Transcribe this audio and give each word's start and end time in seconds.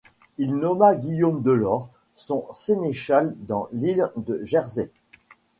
Il 0.39 0.55
nomma 0.55 0.95
Guillaume 0.95 1.43
de 1.43 1.51
Lor 1.51 1.91
son 2.15 2.47
sénéchal 2.53 3.35
dans 3.41 3.69
l’ile 3.71 4.09
de 4.17 4.43
Jersey. 4.43 4.89